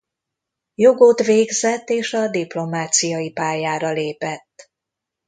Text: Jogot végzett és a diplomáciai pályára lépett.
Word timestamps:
Jogot 0.75 1.19
végzett 1.19 1.89
és 1.89 2.13
a 2.13 2.27
diplomáciai 2.27 3.31
pályára 3.31 3.91
lépett. 3.91 4.71